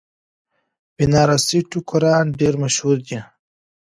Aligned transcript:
بنارسي 0.95 1.59
ټوکران 1.71 2.25
ډیر 2.39 2.53
مشهور 2.63 2.97
دي. 3.07 3.19